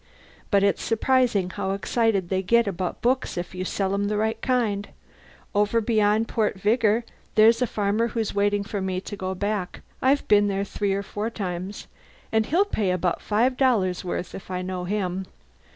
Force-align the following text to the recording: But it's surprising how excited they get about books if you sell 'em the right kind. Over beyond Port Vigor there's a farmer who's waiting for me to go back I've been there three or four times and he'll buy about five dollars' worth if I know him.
But 0.49 0.63
it's 0.63 0.81
surprising 0.81 1.51
how 1.51 1.73
excited 1.73 2.29
they 2.29 2.41
get 2.41 2.65
about 2.65 3.03
books 3.03 3.37
if 3.37 3.53
you 3.53 3.63
sell 3.63 3.93
'em 3.93 4.05
the 4.05 4.17
right 4.17 4.41
kind. 4.41 4.89
Over 5.53 5.79
beyond 5.79 6.27
Port 6.27 6.59
Vigor 6.59 7.05
there's 7.35 7.61
a 7.61 7.67
farmer 7.67 8.07
who's 8.07 8.33
waiting 8.33 8.63
for 8.63 8.81
me 8.81 8.99
to 9.01 9.15
go 9.15 9.35
back 9.35 9.81
I've 10.01 10.27
been 10.27 10.47
there 10.47 10.63
three 10.63 10.93
or 10.95 11.03
four 11.03 11.29
times 11.29 11.85
and 12.31 12.47
he'll 12.47 12.65
buy 12.65 12.85
about 12.85 13.21
five 13.21 13.57
dollars' 13.57 14.03
worth 14.03 14.33
if 14.33 14.49
I 14.49 14.63
know 14.63 14.85
him. 14.85 15.27